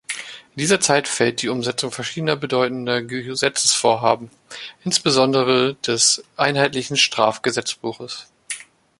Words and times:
In 0.55 0.61
diese 0.61 0.79
Zeit 0.79 1.07
fällt 1.07 1.43
die 1.43 1.49
Umsetzung 1.49 1.91
verschiedener 1.91 2.35
bedeutender 2.35 3.03
Gesetzesvorhaben, 3.03 4.31
insbesondere 4.83 5.75
des 5.75 6.23
einheitlichen 6.37 6.97
Strafgesetzbuches. 6.97 8.25